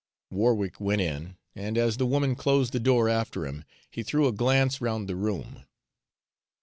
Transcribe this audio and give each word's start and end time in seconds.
Warwick 0.31 0.79
went 0.81 0.99
in, 1.01 1.37
and 1.55 1.77
as 1.77 1.97
the 1.97 2.07
woman 2.07 2.35
closed 2.35 2.73
the 2.73 2.79
door 2.79 3.07
after 3.07 3.45
him, 3.45 3.65
he 3.91 4.01
threw 4.01 4.27
a 4.27 4.31
glance 4.31 4.81
round 4.81 5.07
the 5.07 5.15
room. 5.15 5.63